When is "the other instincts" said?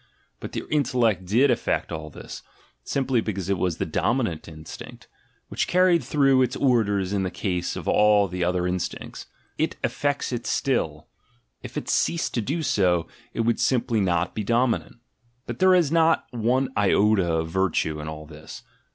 8.27-9.27